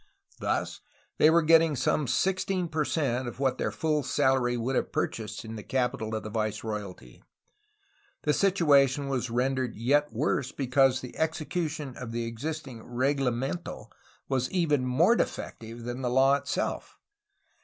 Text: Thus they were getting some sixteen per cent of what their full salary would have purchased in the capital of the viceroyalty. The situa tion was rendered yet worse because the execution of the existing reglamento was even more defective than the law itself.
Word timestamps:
Thus 0.39 0.81
they 1.19 1.29
were 1.29 1.43
getting 1.43 1.75
some 1.75 2.07
sixteen 2.07 2.69
per 2.69 2.83
cent 2.83 3.27
of 3.27 3.39
what 3.39 3.59
their 3.59 3.71
full 3.71 4.01
salary 4.01 4.57
would 4.57 4.75
have 4.75 4.91
purchased 4.91 5.45
in 5.45 5.57
the 5.57 5.61
capital 5.61 6.15
of 6.15 6.23
the 6.23 6.31
viceroyalty. 6.31 7.21
The 8.23 8.31
situa 8.31 8.89
tion 8.89 9.09
was 9.09 9.29
rendered 9.29 9.75
yet 9.75 10.11
worse 10.11 10.51
because 10.51 11.01
the 11.01 11.15
execution 11.19 11.95
of 11.97 12.13
the 12.13 12.25
existing 12.25 12.79
reglamento 12.81 13.91
was 14.27 14.49
even 14.49 14.87
more 14.87 15.15
defective 15.15 15.83
than 15.83 16.01
the 16.01 16.09
law 16.09 16.33
itself. 16.33 16.97